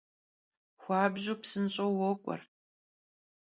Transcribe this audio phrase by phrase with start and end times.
[0.81, 2.41] Xuabju psınş'eu vok'uer.